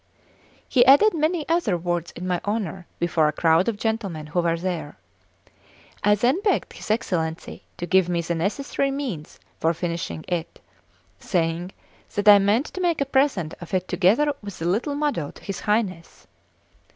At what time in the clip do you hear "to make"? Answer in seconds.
12.73-12.99